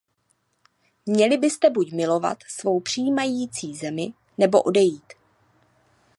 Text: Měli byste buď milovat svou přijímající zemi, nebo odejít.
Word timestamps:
Měli 1.05 1.37
byste 1.37 1.69
buď 1.69 1.91
milovat 1.91 2.37
svou 2.47 2.79
přijímající 2.79 3.75
zemi, 3.75 4.13
nebo 4.37 4.61
odejít. 4.61 5.13